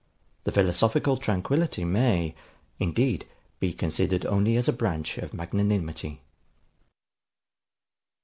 The 0.45 0.51
philosophical 0.51 1.15
tranquillity 1.17 1.85
may, 1.85 2.33
indeed, 2.79 3.27
be 3.59 3.71
considered 3.71 4.25
only 4.25 4.57
as 4.57 4.67
a 4.67 4.73
branch 4.73 5.19
of 5.19 5.31
magnanimity. 5.31 6.21